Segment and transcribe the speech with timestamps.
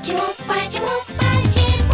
[0.00, 0.88] Почему, почему,
[1.18, 1.92] почему?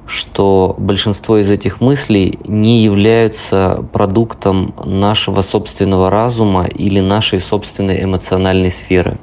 [0.08, 8.72] что большинство из этих мыслей не являются продуктом нашего собственного разума или нашей собственной эмоциональной
[8.72, 9.20] сферы.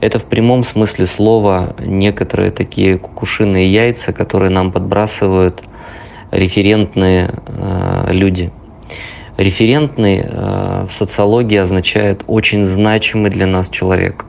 [0.00, 5.62] Это в прямом смысле слова некоторые такие кукушиные яйца, которые нам подбрасывают
[6.30, 8.50] референтные э, люди.
[9.36, 14.24] Референтный э, в социологии означает очень значимый для нас человек.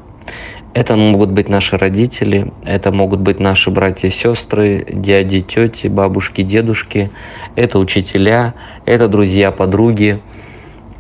[0.74, 6.44] Это могут быть наши родители, это могут быть наши братья и сестры, дяди, тети, бабушки,
[6.44, 7.12] дедушки,
[7.56, 8.54] это учителя,
[8.86, 10.22] это друзья, подруги,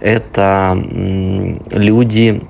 [0.02, 0.77] это
[1.72, 2.42] люди,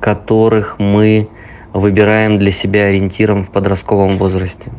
[0.00, 1.28] которых мы
[1.72, 4.72] выбираем для себя ориентиром в подростковом возрасте.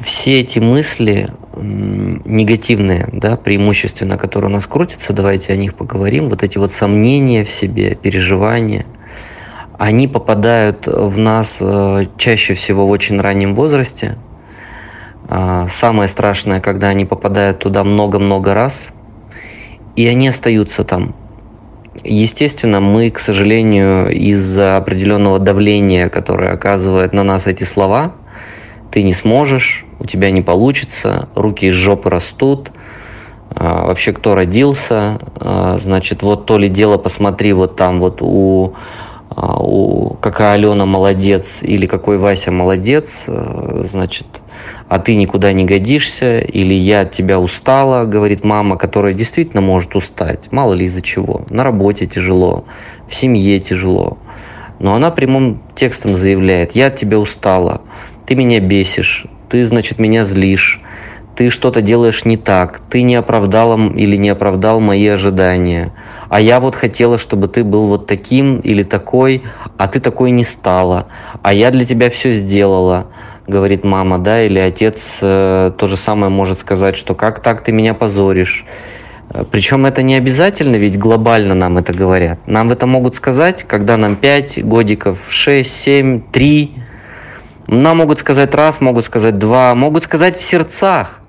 [0.00, 6.42] Все эти мысли негативные, да, преимущественно, которые у нас крутятся, давайте о них поговорим, вот
[6.42, 8.86] эти вот сомнения в себе, переживания–
[9.78, 14.16] они попадают в нас э, чаще всего в очень раннем возрасте.
[15.26, 18.88] А, самое страшное, когда они попадают туда много-много раз,
[19.96, 21.14] и они остаются там.
[22.04, 28.12] Естественно, мы, к сожалению, из-за определенного давления, которое оказывает на нас эти слова,
[28.90, 32.70] ты не сможешь, у тебя не получится, руки из жопы растут,
[33.50, 38.74] а, вообще кто родился, а, значит, вот то ли дело, посмотри, вот там вот у
[39.30, 44.26] а, у, какая Алена молодец или какой Вася молодец, значит,
[44.88, 49.96] а ты никуда не годишься, или я от тебя устала, говорит мама, которая действительно может
[49.96, 51.44] устать, мало ли из-за чего.
[51.50, 52.64] На работе тяжело,
[53.08, 54.18] в семье тяжело.
[54.78, 57.82] Но она прямым текстом заявляет, я от тебя устала,
[58.26, 60.80] ты меня бесишь, ты, значит, меня злишь,
[61.36, 65.92] ты что-то делаешь не так, ты не оправдала или не оправдал мои ожидания.
[66.28, 69.42] А я вот хотела, чтобы ты был вот таким или такой,
[69.76, 71.08] а ты такой не стала.
[71.42, 73.08] А я для тебя все сделала,
[73.46, 77.72] говорит мама, да, или отец э, то же самое может сказать, что как так ты
[77.72, 78.64] меня позоришь.
[79.50, 82.46] Причем это не обязательно, ведь глобально нам это говорят.
[82.46, 86.76] Нам это могут сказать, когда нам 5 годиков, 6, 7, 3.
[87.66, 91.20] Нам могут сказать раз, могут сказать два, могут сказать в сердцах.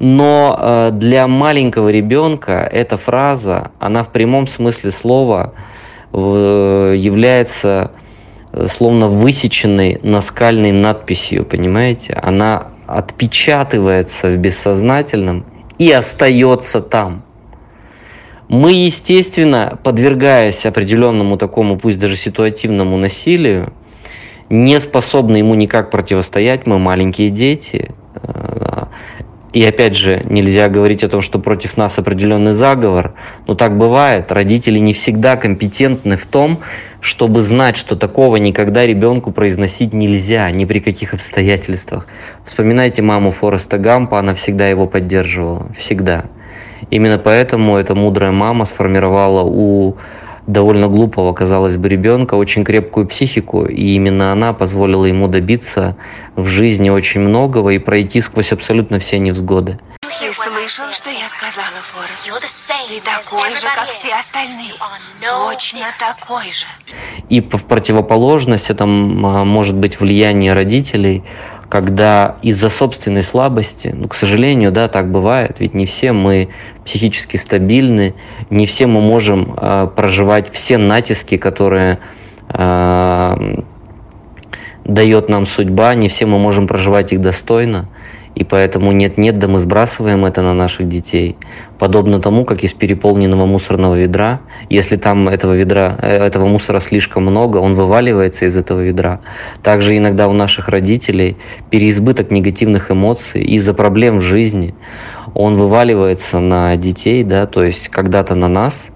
[0.00, 5.54] Но э, для маленького ребенка эта фраза, она в прямом смысле слова
[6.12, 8.03] является э,
[8.68, 12.14] словно высеченной наскальной надписью, понимаете?
[12.14, 15.44] Она отпечатывается в бессознательном
[15.78, 17.24] и остается там.
[18.48, 23.72] Мы, естественно, подвергаясь определенному такому, пусть даже ситуативному насилию,
[24.50, 28.63] не способны ему никак противостоять, мы маленькие дети, э,
[29.54, 33.14] и опять же, нельзя говорить о том, что против нас определенный заговор.
[33.46, 34.32] Но так бывает.
[34.32, 36.58] Родители не всегда компетентны в том,
[37.00, 42.08] чтобы знать, что такого никогда ребенку произносить нельзя, ни при каких обстоятельствах.
[42.44, 45.68] Вспоминайте маму Фореста Гампа, она всегда его поддерживала.
[45.78, 46.24] Всегда.
[46.90, 49.96] Именно поэтому эта мудрая мама сформировала у
[50.46, 55.96] довольно глупого, казалось бы, ребенка очень крепкую психику, и именно она позволила ему добиться
[56.36, 59.78] в жизни очень многого и пройти сквозь абсолютно все невзгоды.
[60.02, 62.30] Ты слышал, что я сказала, Форест?
[62.88, 64.72] Ты такой же, как все остальные.
[65.20, 66.66] Точно такой же.
[67.28, 71.24] И в противоположность это может быть влияние родителей,
[71.74, 76.50] когда из-за собственной слабости, ну, к сожалению, да, так бывает, ведь не все мы
[76.84, 78.14] психически стабильны,
[78.48, 81.98] не все мы можем э, проживать все натиски, которые
[82.48, 83.56] э,
[84.84, 87.88] дает нам судьба, не все мы можем проживать их достойно.
[88.34, 91.36] И поэтому нет-нет, да мы сбрасываем это на наших детей.
[91.78, 97.24] Подобно тому, как из переполненного мусорного ведра, если там этого ведра, э, этого мусора слишком
[97.24, 99.20] много, он вываливается из этого ведра.
[99.62, 101.36] Также иногда у наших родителей
[101.70, 104.74] переизбыток негативных эмоций из-за проблем в жизни,
[105.34, 108.88] он вываливается на детей, да, то есть когда-то на нас,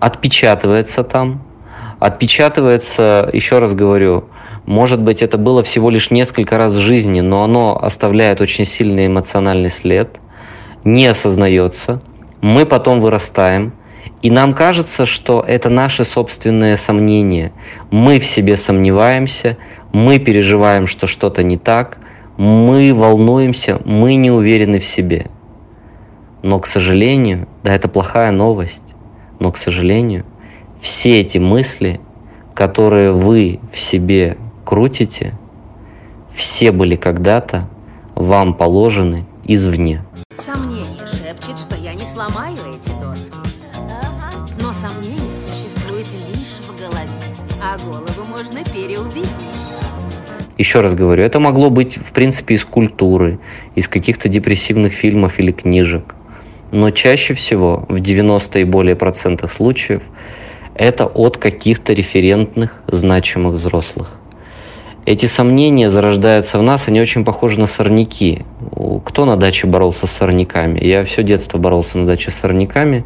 [0.00, 1.42] отпечатывается там,
[2.00, 4.24] отпечатывается, еще раз говорю,
[4.66, 9.06] Может быть, это было всего лишь несколько раз в жизни, но оно оставляет очень сильный
[9.06, 10.20] эмоциональный след,
[10.84, 12.02] не осознается.
[12.40, 13.72] Мы потом вырастаем,
[14.22, 17.52] и нам кажется, что это наши собственные сомнения.
[17.90, 19.56] Мы в себе сомневаемся,
[19.92, 21.98] мы переживаем, что что-то не так,
[22.36, 25.30] мы волнуемся, мы не уверены в себе.
[26.42, 28.94] Но, к сожалению, да, это плохая новость,
[29.38, 30.24] но, к сожалению,
[30.80, 32.00] все эти мысли,
[32.54, 35.34] которые вы в себе крутите,
[36.34, 37.68] все были когда-то
[38.14, 40.04] вам положены извне.
[40.36, 43.32] Сомнение шепчет, что я не сломаю эти доски.
[44.60, 47.08] Но сомнение существует лишь в голове,
[47.62, 49.26] а голову можно переубедить.
[50.58, 53.38] Еще раз говорю, это могло быть, в принципе, из культуры,
[53.74, 56.14] из каких-то депрессивных фильмов или книжек.
[56.70, 60.02] Но чаще всего, в 90 и более процентах случаев,
[60.74, 64.20] это от каких-то референтных, значимых взрослых.
[65.06, 68.44] Эти сомнения зарождаются в нас, они очень похожи на сорняки.
[69.04, 70.78] Кто на даче боролся с сорняками?
[70.84, 73.04] Я все детство боролся на даче с сорняками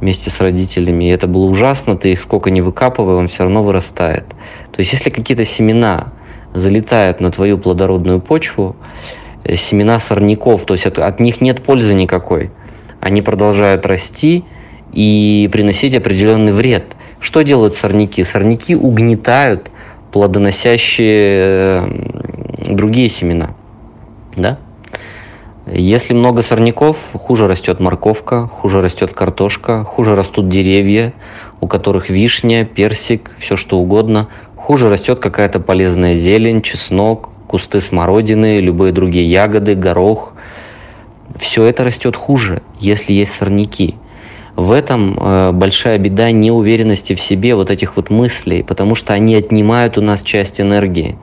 [0.00, 1.04] вместе с родителями.
[1.04, 4.24] И это было ужасно, ты их сколько не выкапывай, он все равно вырастает.
[4.72, 6.12] То есть если какие-то семена
[6.54, 8.76] залетают на твою плодородную почву,
[9.44, 12.50] э, семена сорняков, то есть от, от них нет пользы никакой.
[13.00, 14.44] Они продолжают расти
[14.92, 16.94] и приносить определенный вред.
[17.20, 18.24] Что делают сорняки?
[18.24, 19.70] Сорняки угнетают
[20.12, 21.82] плодоносящие
[22.66, 23.50] другие семена.
[24.36, 24.58] Да?
[25.70, 31.12] Если много сорняков, хуже растет морковка, хуже растет картошка, хуже растут деревья,
[31.60, 34.28] у которых вишня, персик, все что угодно.
[34.56, 40.32] Хуже растет какая-то полезная зелень, чеснок, кусты смородины, любые другие ягоды, горох.
[41.36, 43.96] Все это растет хуже, если есть сорняки.
[44.58, 49.36] В этом э, большая беда неуверенности в себе вот этих вот мыслей, потому что они
[49.36, 51.16] отнимают у нас часть энергии.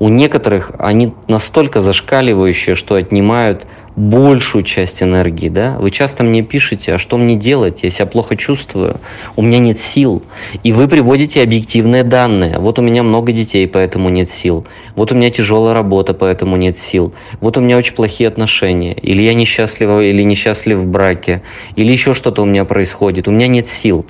[0.00, 5.76] У некоторых они настолько зашкаливающие, что отнимают большую часть энергии, да?
[5.78, 7.80] Вы часто мне пишете, а что мне делать?
[7.82, 9.00] Я себя плохо чувствую,
[9.36, 10.22] у меня нет сил.
[10.62, 12.58] И вы приводите объективные данные.
[12.58, 14.66] Вот у меня много детей, поэтому нет сил.
[14.96, 17.12] Вот у меня тяжелая работа, поэтому нет сил.
[17.40, 18.94] Вот у меня очень плохие отношения.
[18.94, 21.42] Или я несчастлива, или несчастлив в браке.
[21.76, 23.28] Или еще что-то у меня происходит.
[23.28, 24.06] У меня нет сил.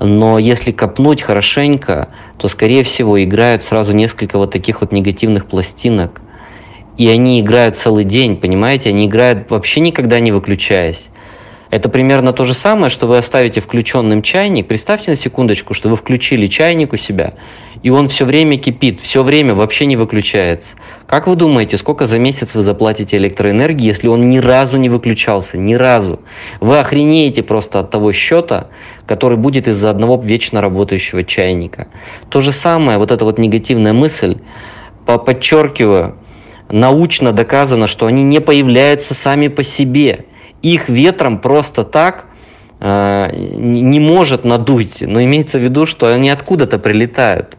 [0.00, 6.20] Но если копнуть хорошенько, то, скорее всего, играют сразу несколько вот таких вот негативных пластинок.
[6.98, 8.90] И они играют целый день, понимаете?
[8.90, 11.10] Они играют вообще никогда не выключаясь.
[11.70, 14.66] Это примерно то же самое, что вы оставите включенным чайник.
[14.66, 17.34] Представьте на секундочку, что вы включили чайник у себя,
[17.82, 20.70] и он все время кипит, все время вообще не выключается.
[21.06, 25.58] Как вы думаете, сколько за месяц вы заплатите электроэнергии, если он ни разу не выключался?
[25.58, 26.20] Ни разу.
[26.60, 28.68] Вы охренеете просто от того счета,
[29.06, 31.88] который будет из-за одного вечно работающего чайника.
[32.30, 34.38] То же самое, вот эта вот негативная мысль,
[35.04, 36.16] подчеркиваю,
[36.70, 40.24] научно доказано, что они не появляются сами по себе–
[40.62, 42.26] их ветром просто так
[42.80, 47.56] э, не может надуть, но имеется в виду, что они откуда-то прилетают.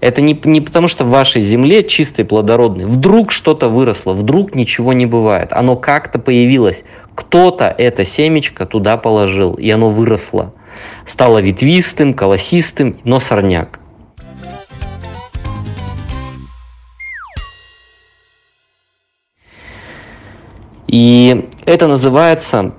[0.00, 2.84] Это не, не потому, что в вашей земле чистой, плодородной.
[2.84, 5.52] Вдруг что-то выросло, вдруг ничего не бывает.
[5.52, 6.84] Оно как-то появилось.
[7.14, 10.52] Кто-то это семечко туда положил, и оно выросло.
[11.06, 13.80] Стало ветвистым, колосистым, но сорняк.
[20.94, 22.70] И это называется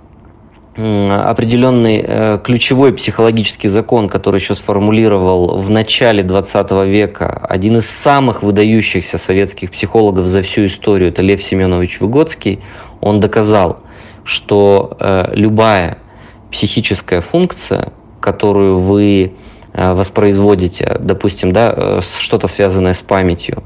[0.77, 8.41] определенный э, ключевой психологический закон, который еще сформулировал в начале 20 века один из самых
[8.41, 12.61] выдающихся советских психологов за всю историю, это Лев Семенович Выгодский,
[13.01, 13.81] он доказал,
[14.23, 15.97] что э, любая
[16.51, 19.33] психическая функция, которую вы
[19.73, 23.61] э, воспроизводите, допустим, да, что-то связанное с памятью,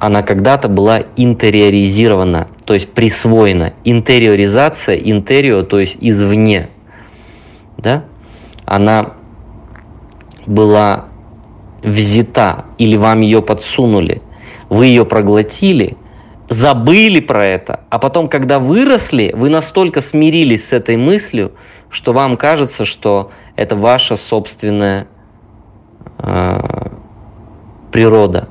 [0.00, 3.74] она когда-то была интериоризирована, то есть присвоена.
[3.84, 6.70] Интериоризация, интерио, то есть извне.
[7.76, 8.04] Да?
[8.64, 9.12] Она
[10.46, 11.04] была
[11.82, 14.22] взята или вам ее подсунули,
[14.70, 15.98] вы ее проглотили,
[16.48, 21.52] забыли про это, а потом, когда выросли, вы настолько смирились с этой мыслью,
[21.90, 25.08] что вам кажется, что это ваша собственная
[26.18, 26.60] э,
[27.92, 28.48] природа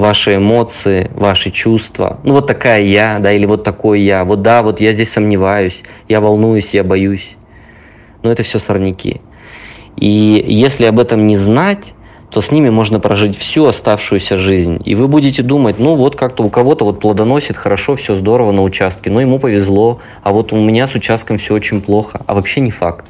[0.00, 2.18] ваши эмоции, ваши чувства.
[2.24, 4.24] Ну вот такая я, да, или вот такой я.
[4.24, 7.36] Вот да, вот я здесь сомневаюсь, я волнуюсь, я боюсь.
[8.22, 9.20] Но это все сорняки.
[9.96, 11.94] И если об этом не знать,
[12.30, 14.80] то с ними можно прожить всю оставшуюся жизнь.
[14.84, 18.62] И вы будете думать, ну вот как-то у кого-то вот плодоносит хорошо, все здорово на
[18.62, 22.22] участке, но ему повезло, а вот у меня с участком все очень плохо.
[22.26, 23.06] А вообще не факт.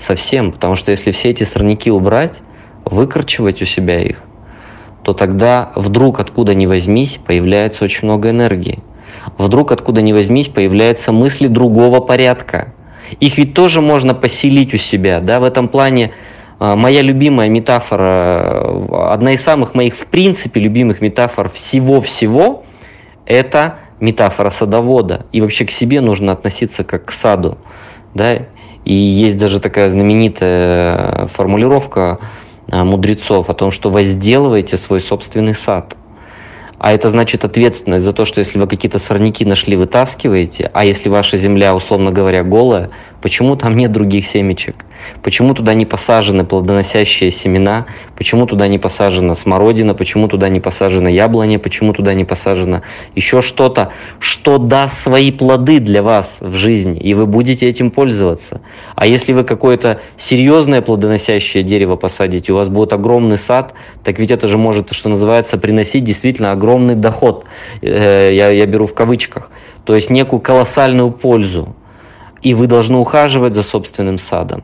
[0.00, 0.52] Совсем.
[0.52, 2.40] Потому что если все эти сорняки убрать,
[2.84, 4.22] выкорчевать у себя их,
[5.02, 8.80] то тогда вдруг откуда ни возьмись появляется очень много энергии.
[9.38, 12.72] Вдруг откуда ни возьмись появляются мысли другого порядка.
[13.20, 15.20] Их ведь тоже можно поселить у себя.
[15.20, 15.40] Да?
[15.40, 16.12] В этом плане
[16.58, 22.64] а, моя любимая метафора, одна из самых моих в принципе любимых метафор всего-всего,
[23.26, 25.26] это метафора садовода.
[25.32, 27.58] И вообще к себе нужно относиться как к саду.
[28.14, 28.38] Да?
[28.84, 32.18] И есть даже такая знаменитая формулировка а,
[32.70, 35.96] мудрецов о том, что возделывайте свой собственный сад.
[36.78, 41.08] А это значит ответственность за то, что если вы какие-то сорняки нашли, вытаскиваете, а если
[41.08, 42.90] ваша земля, условно говоря, голая,
[43.22, 44.84] почему там нет других семечек?
[45.22, 47.86] Почему туда не посажены плодоносящие семена?
[48.16, 49.94] Почему туда не посажена смородина?
[49.94, 51.58] Почему туда не посажена яблоня?
[51.58, 52.82] Почему туда не посажено
[53.14, 58.60] еще что-то, что даст свои плоды для вас в жизни, и вы будете этим пользоваться?
[58.94, 63.74] А если вы какое-то серьезное плодоносящее дерево посадите, у вас будет огромный сад,
[64.04, 67.44] так ведь это же может, что называется, приносить действительно огромный доход.
[67.80, 69.50] Э, я, я беру в кавычках.
[69.84, 71.74] То есть некую колоссальную пользу.
[72.42, 74.62] И вы должны ухаживать за собственным садом.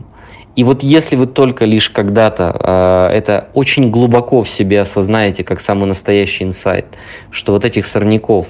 [0.56, 5.60] И вот если вы только лишь когда-то э, это очень глубоко в себе осознаете, как
[5.60, 6.86] самый настоящий инсайт,
[7.30, 8.48] что вот этих сорняков,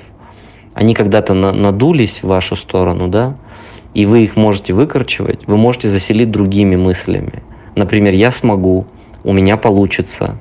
[0.73, 3.37] они когда-то на, надулись в вашу сторону, да,
[3.93, 7.43] и вы их можете выкорчевать, вы можете заселить другими мыслями.
[7.75, 8.87] Например, я смогу,
[9.25, 10.39] у меня получится.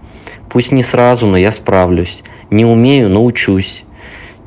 [0.50, 2.22] Пусть не сразу, но я справлюсь.
[2.50, 3.84] Не умею, научусь.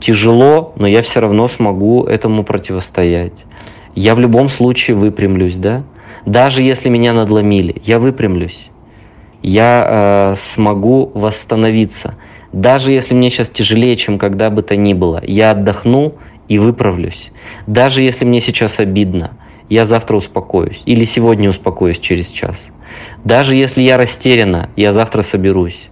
[0.00, 3.44] Тяжело, но я все равно смогу этому противостоять.
[3.94, 5.84] Я в любом случае выпрямлюсь, да?
[6.26, 8.70] Даже если меня надломили, я выпрямлюсь.
[9.42, 12.14] Я э, смогу восстановиться.
[12.52, 16.14] Даже если мне сейчас тяжелее, чем когда бы то ни было, я отдохну
[16.48, 17.30] и выправлюсь.
[17.66, 19.32] Даже если мне сейчас обидно,
[19.68, 20.82] я завтра успокоюсь.
[20.84, 22.68] Или сегодня успокоюсь через час.
[23.24, 25.88] Даже если я растеряна, я завтра соберусь.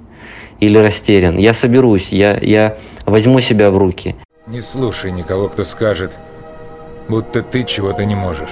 [0.60, 2.76] Или растерян, я соберусь, я, я
[3.06, 4.16] возьму себя в руки.
[4.48, 6.18] Не слушай никого, кто скажет,
[7.08, 8.50] будто ты чего-то не можешь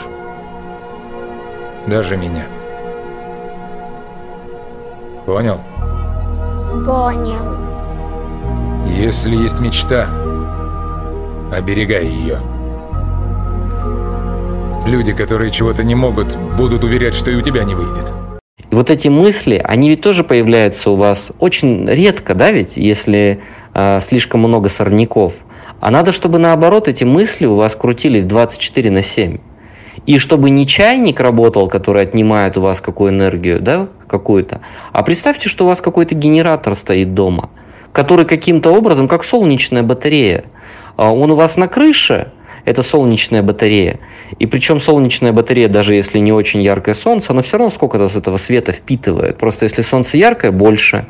[1.86, 2.46] даже меня.
[5.24, 5.60] Понял?
[6.84, 7.56] Понял.
[8.86, 10.08] Если есть мечта,
[11.52, 12.38] оберегай ее.
[14.86, 18.12] Люди, которые чего-то не могут, будут уверять, что и у тебя не выйдет.
[18.70, 23.40] И вот эти мысли, они ведь тоже появляются у вас очень редко, да, ведь, если
[23.74, 25.34] э, слишком много сорняков.
[25.80, 29.38] А надо, чтобы наоборот эти мысли у вас крутились 24 на 7.
[30.06, 34.60] И чтобы не чайник работал, который отнимает у вас какую энергию, да, какую-то,
[34.92, 37.50] а представьте, что у вас какой-то генератор стоит дома,
[37.92, 40.44] который каким-то образом, как солнечная батарея,
[40.96, 42.30] а он у вас на крыше,
[42.64, 44.00] это солнечная батарея.
[44.38, 48.16] И причем солнечная батарея, даже если не очень яркое солнце, она все равно сколько-то с
[48.16, 49.38] этого света впитывает.
[49.38, 51.06] Просто если солнце яркое, больше.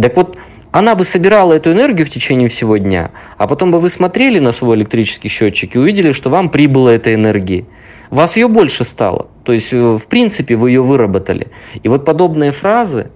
[0.00, 0.36] Так вот,
[0.74, 4.50] она бы собирала эту энергию в течение всего дня, а потом бы вы смотрели на
[4.50, 7.66] свой электрический счетчик и увидели, что вам прибыло этой энергии
[8.10, 9.28] вас ее больше стало.
[9.44, 11.52] То есть, э, в принципе, вы ее выработали.
[11.84, 13.12] И вот подобные фразы,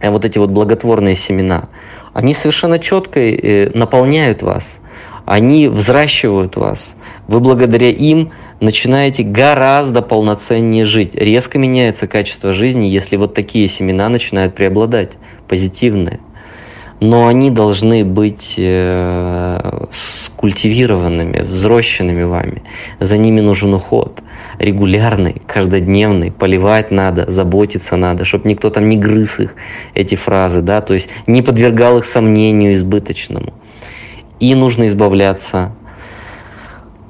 [0.00, 1.68] э, вот эти вот благотворные семена,
[2.14, 4.80] они совершенно четко э, наполняют вас,
[5.24, 6.96] они взращивают вас.
[7.28, 11.14] Вы благодаря им начинаете гораздо полноценнее жить.
[11.14, 15.12] Резко меняется качество жизни, если вот такие семена начинают преобладать,
[15.46, 16.18] позитивные
[17.02, 22.62] но они должны быть э, скультивированными, взрощенными вами.
[23.00, 24.20] За ними нужен уход
[24.60, 29.56] регулярный, каждодневный, поливать надо, заботиться надо, чтобы никто там не грыз их,
[29.94, 33.52] эти фразы, да, то есть не подвергал их сомнению избыточному.
[34.38, 35.72] И нужно избавляться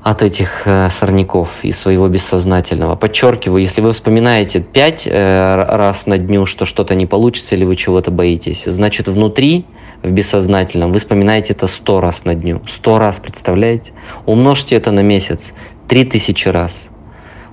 [0.03, 2.97] от этих э, сорняков и своего бессознательного.
[2.97, 7.77] Подчеркиваю, если вы вспоминаете пять э, раз на дню, что что-то не получится или вы
[7.77, 9.65] чего-то боитесь, значит внутри
[10.03, 12.63] в бессознательном, вы вспоминаете это сто раз на дню.
[12.69, 13.93] Сто раз, представляете?
[14.27, 15.53] Умножьте это на месяц.
[15.87, 16.89] Три тысячи раз.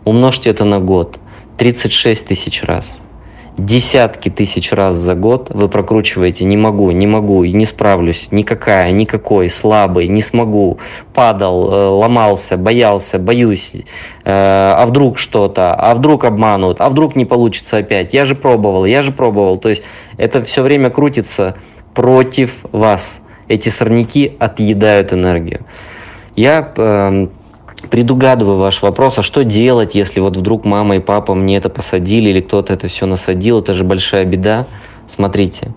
[0.04, 1.20] Умножьте это на год.
[1.58, 3.00] 36 тысяч раз.
[3.58, 9.50] Десятки тысяч раз за год вы прокручиваете «не могу, не могу, не справлюсь, никакая, никакой,
[9.50, 10.80] слабый, не смогу,
[11.14, 13.82] падал, э, ломался, боялся, боюсь, э,
[14.24, 19.02] а вдруг что-то, а вдруг обманут, а вдруг не получится опять, я же пробовал, я
[19.02, 19.58] же пробовал».
[19.58, 19.84] То есть
[20.18, 21.58] это все время крутится
[21.94, 23.22] против вас.
[23.50, 25.66] Эти сорняки отъедают энергию.
[26.36, 27.28] Я э,
[27.90, 32.30] предугадываю ваш вопрос, а что делать, если вот вдруг мама и папа мне это посадили
[32.30, 34.68] или кто-то это все насадил, это же большая беда.
[35.08, 35.74] Смотрите,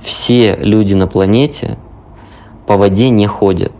[0.00, 1.78] все люди на планете
[2.66, 3.72] по воде не ходят.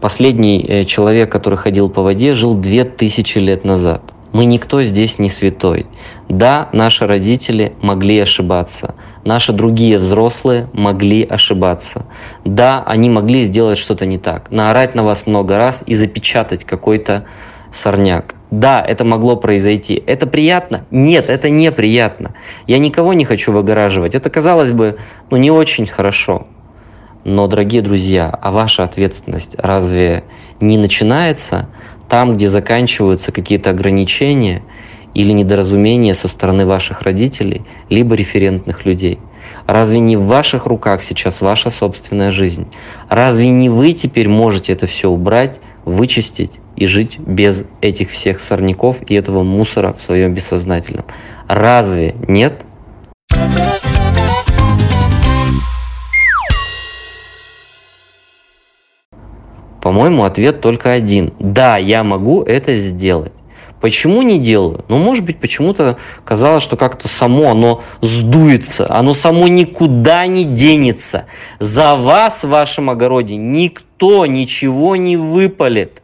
[0.00, 4.09] Последний э, человек, который ходил по воде, жил 2000 лет назад.
[4.32, 5.86] Мы никто здесь не святой.
[6.28, 8.94] Да, наши родители могли ошибаться.
[9.24, 12.06] Наши другие взрослые могли ошибаться.
[12.44, 14.50] Да, они могли сделать что-то не так.
[14.50, 17.24] Наорать на вас много раз и запечатать какой-то
[17.72, 18.36] сорняк.
[18.50, 20.02] Да, это могло произойти.
[20.06, 20.86] Это приятно?
[20.90, 22.34] Нет, это неприятно.
[22.66, 24.14] Я никого не хочу выгораживать.
[24.14, 24.98] Это, казалось бы,
[25.30, 26.46] ну не очень хорошо.
[27.24, 30.24] Но, дорогие друзья, а ваша ответственность разве
[30.60, 31.68] не начинается
[32.08, 34.62] там, где заканчиваются какие-то ограничения
[35.12, 39.18] или недоразумения со стороны ваших родителей, либо референтных людей?
[39.66, 42.66] Разве не в ваших руках сейчас ваша собственная жизнь?
[43.08, 48.96] Разве не вы теперь можете это все убрать, вычистить и жить без этих всех сорняков
[49.06, 51.04] и этого мусора в своем бессознательном?
[51.48, 52.64] Разве нет?
[59.80, 61.32] По-моему, ответ только один.
[61.38, 63.32] Да, я могу это сделать.
[63.80, 64.84] Почему не делаю?
[64.88, 71.24] Ну, может быть, почему-то казалось, что как-то само оно сдуется, оно само никуда не денется.
[71.60, 76.02] За вас в вашем огороде никто ничего не выпалит.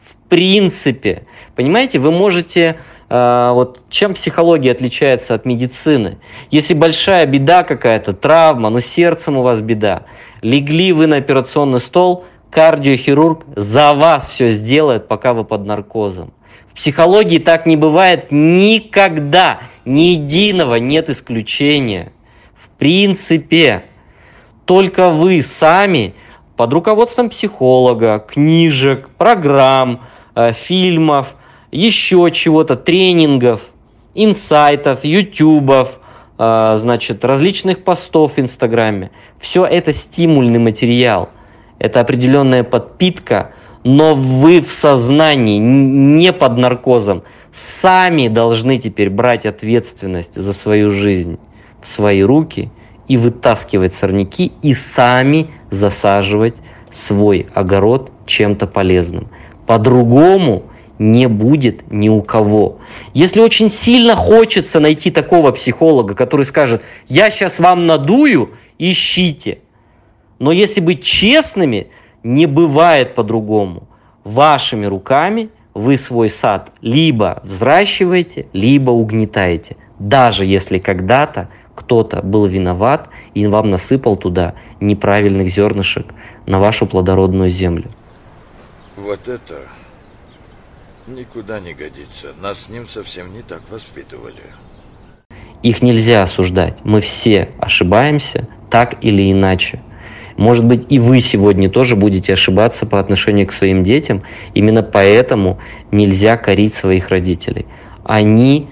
[0.00, 1.24] В принципе.
[1.54, 2.78] Понимаете, вы можете
[3.10, 6.16] э, вот чем психология отличается от медицины?
[6.50, 10.04] Если большая беда какая-то, травма, ну сердцем у вас беда,
[10.40, 16.32] легли вы на операционный стол, кардиохирург за вас все сделает, пока вы под наркозом
[16.78, 19.58] психологии так не бывает никогда.
[19.84, 22.12] Ни единого нет исключения.
[22.56, 23.84] В принципе,
[24.64, 26.14] только вы сами
[26.56, 30.02] под руководством психолога, книжек, программ,
[30.36, 31.34] э, фильмов,
[31.72, 33.60] еще чего-то, тренингов,
[34.14, 35.98] инсайтов, ютубов,
[36.38, 39.10] э, значит, различных постов в Инстаграме.
[39.40, 41.30] Все это стимульный материал.
[41.78, 43.52] Это определенная подпитка–
[43.84, 51.38] но вы в сознании, не под наркозом, сами должны теперь брать ответственность за свою жизнь
[51.80, 52.70] в свои руки
[53.06, 56.56] и вытаскивать сорняки и сами засаживать
[56.90, 59.28] свой огород чем-то полезным.
[59.66, 60.64] По-другому
[60.98, 62.78] не будет ни у кого.
[63.14, 69.58] Если очень сильно хочется найти такого психолога, который скажет, я сейчас вам надую, ищите.
[70.38, 71.88] Но если быть честными,
[72.22, 73.88] не бывает по-другому.
[74.24, 79.76] Вашими руками вы свой сад либо взращиваете, либо угнетаете.
[79.98, 86.06] Даже если когда-то кто-то был виноват и вам насыпал туда неправильных зернышек
[86.46, 87.90] на вашу плодородную землю.
[88.96, 89.62] Вот это
[91.06, 92.34] никуда не годится.
[92.40, 94.42] Нас с ним совсем не так воспитывали.
[95.62, 96.78] Их нельзя осуждать.
[96.84, 99.80] Мы все ошибаемся так или иначе.
[100.38, 104.22] Может быть, и вы сегодня тоже будете ошибаться по отношению к своим детям.
[104.54, 105.58] Именно поэтому
[105.90, 107.66] нельзя корить своих родителей.
[108.04, 108.68] Они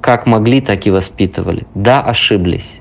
[0.00, 1.66] как могли, так и воспитывали.
[1.76, 2.80] Да, ошиблись.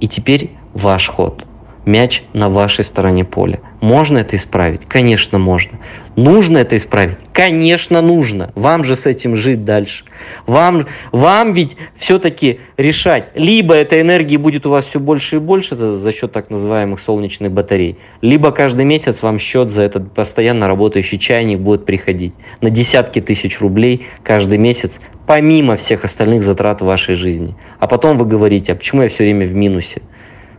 [0.00, 1.46] И теперь ваш ход
[1.86, 3.60] мяч на вашей стороне поля.
[3.80, 4.82] Можно это исправить?
[4.86, 5.78] Конечно, можно.
[6.14, 7.16] Нужно это исправить?
[7.32, 8.52] Конечно, нужно.
[8.54, 10.04] Вам же с этим жить дальше.
[10.46, 15.76] Вам, вам ведь все-таки решать, либо этой энергии будет у вас все больше и больше
[15.76, 20.68] за, за счет так называемых солнечных батарей, либо каждый месяц вам счет за этот постоянно
[20.68, 26.84] работающий чайник будет приходить на десятки тысяч рублей каждый месяц, помимо всех остальных затрат в
[26.84, 27.56] вашей жизни.
[27.78, 30.02] А потом вы говорите, а почему я все время в минусе?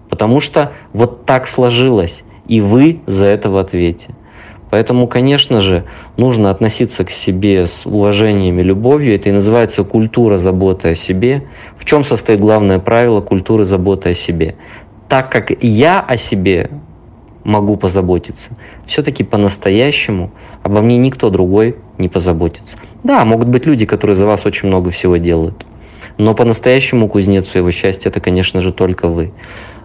[0.10, 4.10] Потому что вот так сложилось, и вы за это в ответе.
[4.72, 5.86] Поэтому, конечно же,
[6.18, 9.16] нужно относиться к себе с уважением и любовью.
[9.16, 11.44] Это и называется культура заботы о себе.
[11.78, 14.56] В чем состоит главное правило культуры заботы о себе?
[15.08, 16.70] Так как я о себе
[17.46, 18.50] могу позаботиться,
[18.86, 22.78] все-таки по-настоящему обо мне никто другой не позаботится.
[23.02, 25.66] Да, могут быть люди, которые за вас очень много всего делают.
[26.18, 29.32] Но по-настоящему кузнец своего счастья это, конечно же, только вы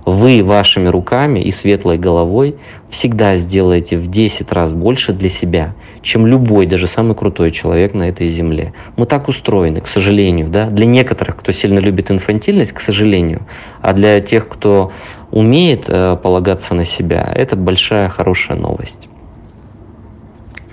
[0.06, 2.56] вы вашими руками и светлой головой
[2.88, 8.04] всегда сделаете в 10 раз больше для себя, чем любой, даже самый крутой человек на
[8.04, 8.72] этой земле.
[8.96, 10.48] Мы так устроены, к сожалению.
[10.48, 10.70] Да?
[10.70, 13.46] Для некоторых, кто сильно любит инфантильность, к сожалению,
[13.82, 14.92] а для тех, кто
[15.32, 19.08] умеет э, полагаться на себя, это большая хорошая новость.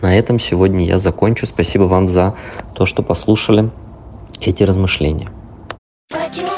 [0.04, 1.48] На этом сегодня я закончу.
[1.48, 2.36] Спасибо вам за
[2.76, 3.72] то, что послушали
[4.42, 5.30] эти размышления.
[6.10, 6.53] Почему,